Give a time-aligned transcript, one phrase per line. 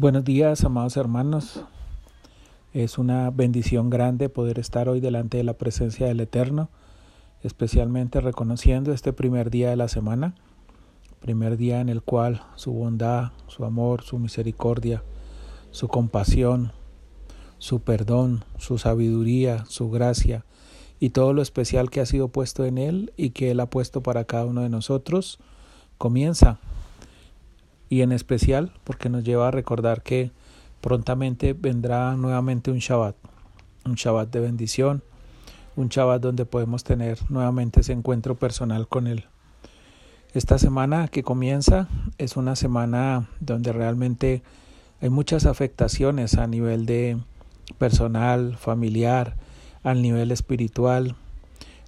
[0.00, 1.64] Buenos días, amados hermanos.
[2.72, 6.68] Es una bendición grande poder estar hoy delante de la presencia del Eterno,
[7.42, 10.36] especialmente reconociendo este primer día de la semana,
[11.18, 15.02] primer día en el cual su bondad, su amor, su misericordia,
[15.72, 16.70] su compasión,
[17.58, 20.44] su perdón, su sabiduría, su gracia
[21.00, 24.00] y todo lo especial que ha sido puesto en Él y que Él ha puesto
[24.00, 25.40] para cada uno de nosotros,
[25.98, 26.60] comienza
[27.88, 30.30] y en especial porque nos lleva a recordar que
[30.80, 33.16] prontamente vendrá nuevamente un Shabbat,
[33.84, 35.02] un Shabbat de bendición,
[35.76, 39.24] un Shabbat donde podemos tener nuevamente ese encuentro personal con Él.
[40.34, 41.88] Esta semana que comienza
[42.18, 44.42] es una semana donde realmente
[45.00, 47.18] hay muchas afectaciones a nivel de
[47.78, 49.36] personal, familiar,
[49.82, 51.16] al nivel espiritual,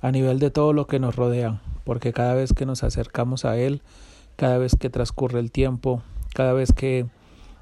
[0.00, 3.56] a nivel de todo lo que nos rodea, porque cada vez que nos acercamos a
[3.56, 3.82] Él,
[4.38, 6.00] cada vez que transcurre el tiempo,
[6.32, 7.06] cada vez que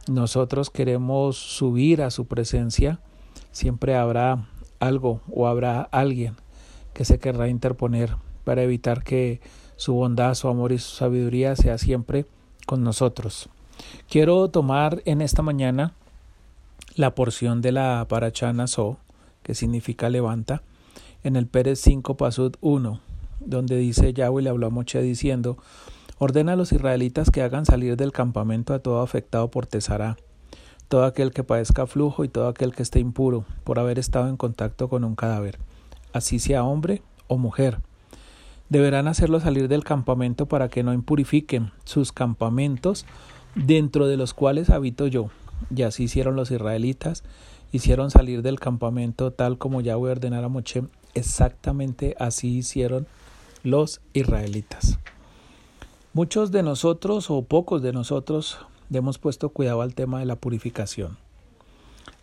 [0.09, 3.01] nosotros queremos subir a su presencia,
[3.51, 4.47] siempre habrá
[4.79, 6.37] algo o habrá alguien
[6.93, 9.41] que se querrá interponer para evitar que
[9.77, 12.27] su bondad, su amor y su sabiduría sea siempre
[12.67, 13.49] con nosotros.
[14.11, 15.95] Quiero tomar en esta mañana
[16.95, 18.99] la porción de la Parachana So,
[19.43, 20.63] que significa levanta,
[21.25, 23.01] en el Pérez 5 Pasud 1,
[23.41, 25.57] donde dice Yahweh le habló a Moche diciendo
[26.19, 30.17] Ordena a los israelitas que hagan salir del campamento a todo afectado por Tesará,
[30.89, 34.39] todo aquel que padezca flujo y todo aquel que esté impuro por haber estado en
[34.39, 35.59] contacto con un cadáver,
[36.15, 37.81] así sea hombre o mujer.
[38.71, 43.05] Deberán hacerlo salir del campamento para que no impurifiquen sus campamentos
[43.55, 45.29] dentro de los cuales habito yo.
[45.75, 47.25] Y así hicieron los israelitas,
[47.73, 50.83] hicieron salir del campamento tal como Yahweh ordenara a Moche,
[51.15, 53.07] exactamente así hicieron
[53.63, 54.99] los israelitas.
[56.17, 58.57] Muchos de nosotros o pocos de nosotros
[58.91, 61.19] hemos puesto cuidado al tema de la purificación.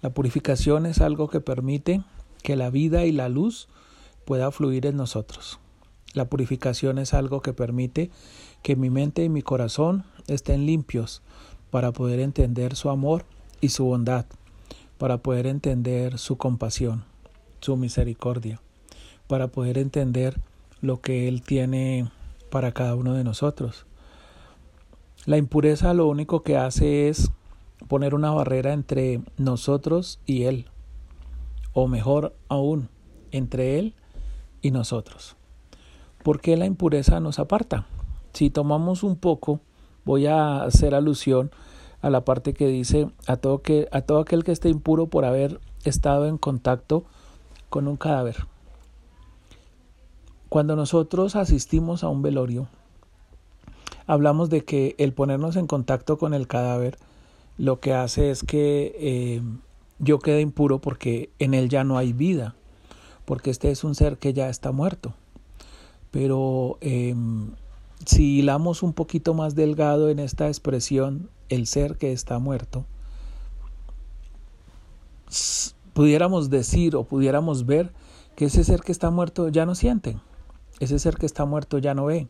[0.02, 2.02] La purificación es algo que permite
[2.42, 3.68] que la vida y la luz
[4.26, 5.60] pueda fluir en nosotros.
[6.16, 8.10] La purificación es algo que permite
[8.64, 11.22] que mi mente y mi corazón estén limpios
[11.70, 13.26] para poder entender su amor
[13.62, 14.26] y su bondad,
[14.98, 17.04] para poder entender su compasión,
[17.62, 18.60] su misericordia,
[19.28, 20.42] para poder entender
[20.82, 22.10] lo que Él tiene
[22.54, 23.88] para cada uno de nosotros.
[25.26, 27.32] La impureza lo único que hace es
[27.88, 30.68] poner una barrera entre nosotros y Él,
[31.74, 32.90] o mejor aún,
[33.32, 33.96] entre Él
[34.62, 35.36] y nosotros.
[36.22, 37.88] ¿Por qué la impureza nos aparta?
[38.34, 39.60] Si tomamos un poco,
[40.06, 41.50] voy a hacer alusión
[42.04, 45.26] a la parte que dice a todo, que, a todo aquel que esté impuro por
[45.26, 47.04] haber estado en contacto
[47.72, 48.46] con un cadáver.
[50.54, 52.68] Cuando nosotros asistimos a un velorio,
[54.06, 57.00] hablamos de que el ponernos en contacto con el cadáver
[57.58, 59.42] lo que hace es que eh,
[59.98, 62.54] yo quede impuro porque en él ya no hay vida,
[63.26, 65.16] porque este es un ser que ya está muerto.
[66.12, 67.50] Pero em,
[68.06, 72.86] si hilamos un poquito más delgado en esta expresión, el ser que está muerto,
[75.94, 77.92] pudiéramos decir o pudiéramos ver
[78.36, 80.16] que ese ser que está muerto ya no siente
[80.80, 82.28] ese ser que está muerto ya no ve.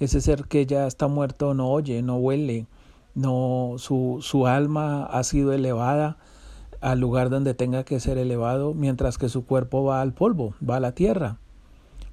[0.00, 2.66] Ese ser que ya está muerto no oye, no huele,
[3.14, 6.18] no su, su alma ha sido elevada
[6.80, 10.76] al lugar donde tenga que ser elevado, mientras que su cuerpo va al polvo, va
[10.76, 11.38] a la tierra.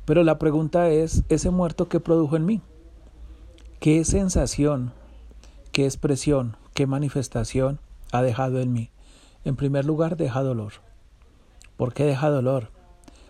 [0.06, 2.62] Pero la pregunta es, ¿ese muerto qué produjo en mí?
[3.79, 4.94] ¿Qué sensación,
[5.72, 7.79] qué expresión, qué manifestación
[8.12, 8.89] ha dejado en mí?
[9.44, 10.73] En primer lugar, deja dolor.
[11.78, 12.69] ¿Por qué deja dolor?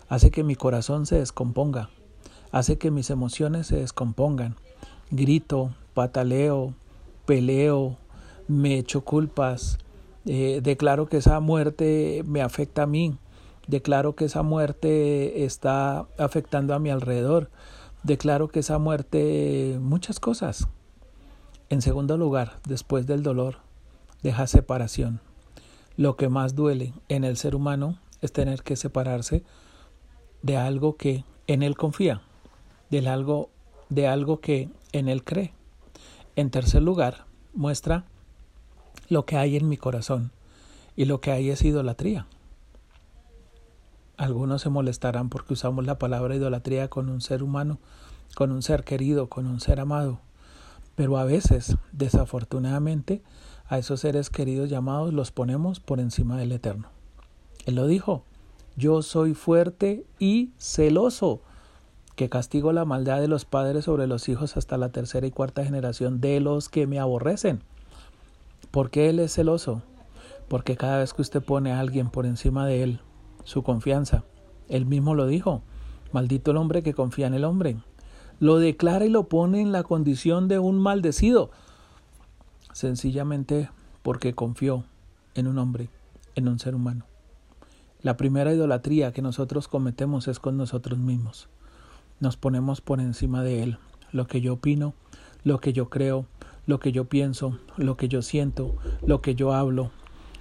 [0.08, 1.90] Hace que mi corazón se descomponga,
[2.54, 4.54] hace que mis emociones se descompongan.
[5.10, 6.72] Grito, pataleo,
[7.26, 7.96] peleo,
[8.46, 9.78] me echo culpas,
[10.24, 13.18] eh, declaro que esa muerte me afecta a mí,
[13.66, 17.50] declaro que esa muerte está afectando a mi alrededor,
[18.04, 20.68] declaro que esa muerte muchas cosas.
[21.70, 23.56] En segundo lugar, después del dolor,
[24.22, 25.20] deja separación.
[25.96, 29.42] Lo que más duele en el ser humano es tener que separarse
[30.42, 32.22] de algo que en él confía
[33.00, 33.50] de algo,
[33.88, 35.52] de algo que en él cree.
[36.36, 38.04] En tercer lugar, muestra
[39.08, 40.32] lo que hay en mi corazón
[40.96, 42.26] y lo que hay es idolatría.
[44.16, 47.78] Algunos se molestarán porque usamos la palabra idolatría con un ser humano,
[48.34, 50.20] con un ser querido, con un ser amado.
[50.94, 53.22] Pero a veces, desafortunadamente,
[53.66, 56.88] a esos seres queridos llamados los ponemos por encima del Eterno.
[57.66, 58.22] Él lo dijo,
[58.76, 61.40] yo soy fuerte y celoso
[62.16, 65.64] que castigo la maldad de los padres sobre los hijos hasta la tercera y cuarta
[65.64, 67.60] generación de los que me aborrecen.
[68.70, 69.82] ¿Por qué Él es celoso?
[70.48, 73.00] Porque cada vez que usted pone a alguien por encima de Él,
[73.44, 74.24] su confianza,
[74.68, 75.62] Él mismo lo dijo,
[76.12, 77.76] maldito el hombre que confía en el hombre.
[78.40, 81.50] Lo declara y lo pone en la condición de un maldecido,
[82.72, 83.70] sencillamente
[84.02, 84.84] porque confió
[85.34, 85.88] en un hombre,
[86.34, 87.06] en un ser humano.
[88.02, 91.48] La primera idolatría que nosotros cometemos es con nosotros mismos.
[92.24, 93.76] Nos ponemos por encima de Él,
[94.10, 94.94] lo que yo opino,
[95.42, 96.24] lo que yo creo,
[96.66, 98.74] lo que yo pienso, lo que yo siento,
[99.06, 99.90] lo que yo hablo,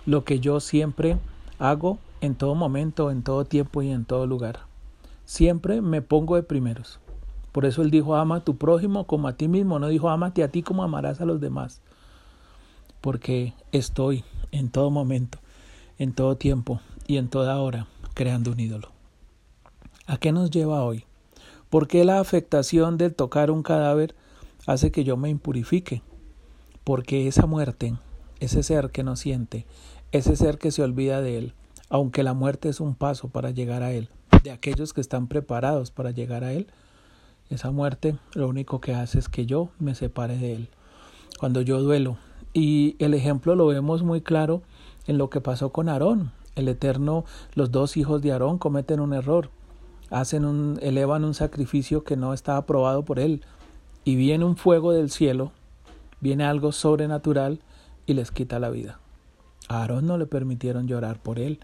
[0.05, 1.17] lo que yo siempre
[1.59, 4.59] hago en todo momento, en todo tiempo y en todo lugar.
[5.25, 7.01] Siempre me pongo de primeros.
[7.51, 10.41] Por eso él dijo, ama a tu prójimo como a ti mismo, no dijo, amate
[10.41, 11.81] a ti como amarás a los demás.
[13.01, 15.39] Porque estoy en todo momento,
[15.97, 18.87] en todo tiempo y en toda hora creando un ídolo.
[20.07, 21.03] ¿A qué nos lleva hoy?
[21.73, 24.13] ¿Por qué la afectación del tocar un cadáver
[24.67, 26.03] hace que yo me impurifique?
[26.83, 27.95] Porque esa muerte,
[28.39, 29.65] ese ser que no siente,
[30.11, 31.53] ese ser que se olvida de él,
[31.89, 34.09] aunque la muerte es un paso para llegar a él,
[34.43, 36.67] de aquellos que están preparados para llegar a él,
[37.49, 40.69] esa muerte lo único que hace es que yo me separe de él.
[41.39, 42.17] Cuando yo duelo.
[42.53, 44.61] Y el ejemplo lo vemos muy claro
[45.07, 46.33] en lo que pasó con Aarón.
[46.55, 49.49] El Eterno, los dos hijos de Aarón cometen un error.
[50.13, 53.41] Hacen un, elevan un sacrificio que no está aprobado por él.
[54.05, 55.51] Y viene un fuego del cielo,
[56.21, 57.59] viene algo sobrenatural
[58.05, 58.99] y les quita la vida.
[59.69, 61.59] A Aarón no le permitieron llorar por él,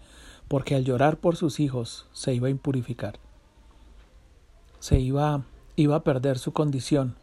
[0.48, 3.18] porque al llorar por sus hijos se iba a impurificar.
[4.78, 5.42] Se iba
[5.80, 7.14] iba a perder su condición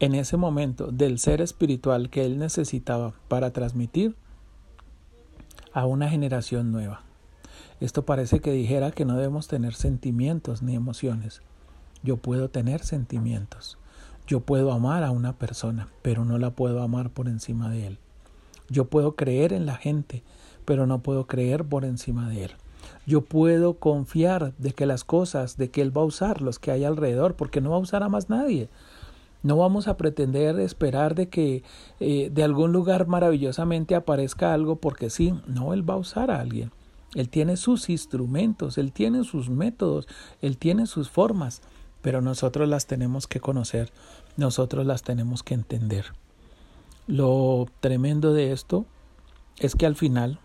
[0.00, 4.16] en ese momento del ser espiritual que él necesitaba para transmitir
[5.72, 7.02] a una generación nueva.
[7.82, 11.42] Esto parece que dijera que no debemos tener sentimientos ni emociones.
[12.02, 13.78] Yo puedo tener sentimientos.
[14.26, 17.98] Yo puedo amar a una persona, pero no la puedo amar por encima de él.
[18.68, 20.22] Yo puedo creer en la gente,
[20.64, 22.52] pero no puedo creer por encima de él
[23.06, 26.70] yo puedo confiar de que las cosas, de que Él va a usar los que
[26.70, 28.68] hay alrededor, porque no va a usar a más nadie.
[29.42, 31.64] No vamos a pretender esperar de que
[31.98, 36.40] eh, de algún lugar maravillosamente aparezca algo porque sí, no, Él va a usar a
[36.40, 36.70] alguien.
[37.14, 40.08] Él tiene sus instrumentos, Él tiene sus métodos,
[40.40, 41.62] Él tiene sus formas,
[42.00, 43.92] pero nosotros las tenemos que conocer,
[44.36, 46.06] nosotros las tenemos que entender.
[47.06, 48.86] Lo tremendo de esto
[49.58, 50.38] es que al final,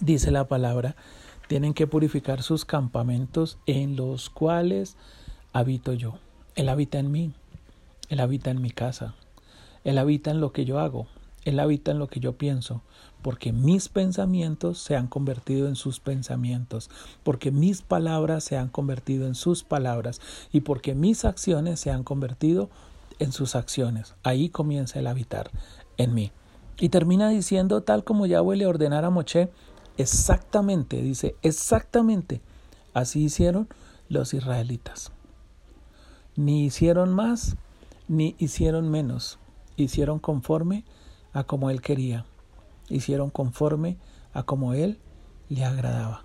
[0.00, 0.96] dice la palabra,
[1.48, 4.96] tienen que purificar sus campamentos en los cuales
[5.52, 6.18] habito yo.
[6.56, 7.32] Él habita en mí,
[8.08, 9.14] Él habita en mi casa,
[9.82, 11.06] Él habita en lo que yo hago,
[11.44, 12.82] Él habita en lo que yo pienso,
[13.22, 16.90] porque mis pensamientos se han convertido en sus pensamientos,
[17.22, 20.20] porque mis palabras se han convertido en sus palabras
[20.52, 22.70] y porque mis acciones se han convertido
[23.18, 24.14] en sus acciones.
[24.22, 25.50] Ahí comienza el habitar
[25.96, 26.32] en mí.
[26.78, 29.50] Y termina diciendo, tal como Yahweh le ordenara a Moche,
[29.96, 32.40] Exactamente, dice, exactamente.
[32.94, 33.68] Así hicieron
[34.08, 35.12] los israelitas.
[36.36, 37.56] Ni hicieron más,
[38.08, 39.38] ni hicieron menos.
[39.76, 40.84] Hicieron conforme
[41.34, 42.24] a como él quería.
[42.88, 43.98] Hicieron conforme
[44.32, 44.98] a como él
[45.50, 46.24] le agradaba.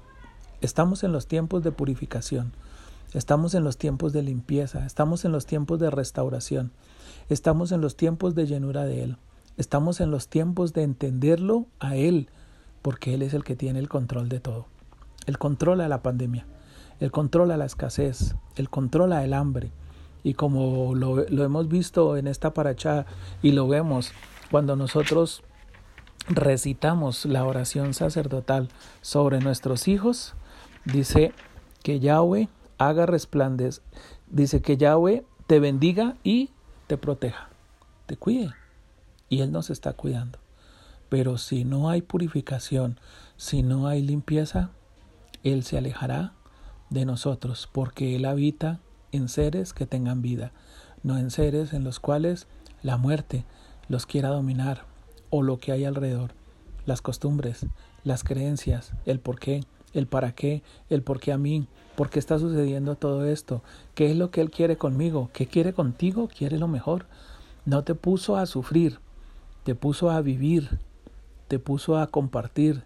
[0.62, 2.54] Estamos en los tiempos de purificación.
[3.14, 4.86] Estamos en los tiempos de limpieza.
[4.86, 6.72] Estamos en los tiempos de restauración.
[7.28, 9.18] Estamos en los tiempos de llenura de Él.
[9.58, 12.30] Estamos en los tiempos de entenderlo a Él
[12.82, 14.68] porque Él es el que tiene el control de todo.
[15.26, 16.46] Él controla la pandemia,
[17.00, 19.72] Él controla la escasez, Él controla el hambre.
[20.24, 23.06] Y como lo, hemos visto en esta paracha
[23.42, 24.12] y lo vemos
[24.52, 25.44] cuando nosotros
[26.28, 28.70] recitamos la oración sacerdotal
[29.02, 30.36] sobre nuestros hijos,
[30.86, 31.34] dice
[31.84, 33.84] que Yahweh haga resplandecer,
[34.30, 36.52] dice que Yahweh te bendiga y
[36.88, 37.50] te proteja,
[38.06, 38.54] te cuide.
[39.30, 40.40] Y Él nos está cuidando.
[41.10, 43.00] Pero si no hay purificación,
[43.38, 44.72] si no hay limpieza,
[45.44, 46.34] Él se alejará
[46.90, 48.80] de nosotros, porque Él habita
[49.12, 50.52] en seres que tengan vida,
[51.04, 52.48] no en seres en los cuales
[52.82, 53.46] la muerte
[53.90, 54.86] los quiera dominar,
[55.30, 56.32] o lo que hay alrededor,
[56.86, 57.66] las costumbres,
[58.04, 62.20] las creencias, el por qué, el para qué, el por qué a mí, por qué
[62.20, 63.62] está sucediendo todo esto,
[63.96, 67.08] qué es lo que Él quiere conmigo, qué quiere contigo, quiere lo mejor.
[67.66, 69.00] No te puso a sufrir,
[69.64, 70.80] te puso a vivir,
[71.48, 72.84] te puso a compartir,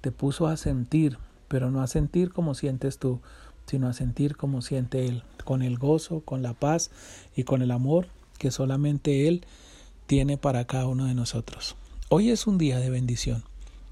[0.00, 3.20] te puso a sentir, pero no a sentir como sientes tú,
[3.66, 6.90] sino a sentir como siente Él, con el gozo, con la paz
[7.36, 8.08] y con el amor
[8.38, 9.44] que solamente Él
[10.06, 11.76] tiene para cada uno de nosotros.
[12.08, 13.42] Hoy es un día de bendición,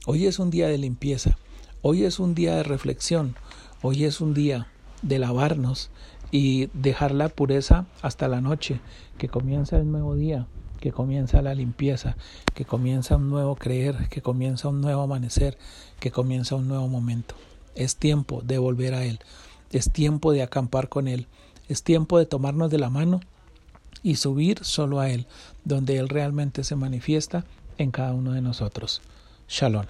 [0.06, 1.36] hoy es un día de limpieza,
[1.82, 3.34] hoy es un día de reflexión,
[3.82, 4.68] hoy es un día
[5.02, 5.90] de lavarnos
[6.30, 8.80] y dejar la pureza hasta la noche,
[9.18, 10.46] que comienza el nuevo día,
[10.80, 12.16] que comienza la limpieza,
[12.54, 15.58] que comienza un nuevo creer, que comienza un nuevo amanecer,
[15.98, 17.34] que comienza un nuevo momento.
[17.74, 19.18] Es tiempo de volver a Él,
[19.72, 21.26] es tiempo de acampar con Él,
[21.68, 23.20] es tiempo de tomarnos de la mano
[24.04, 25.26] y subir solo a Él,
[25.64, 27.44] donde Él realmente se manifiesta
[27.78, 29.02] en cada uno de nosotros.
[29.48, 29.86] Shalom.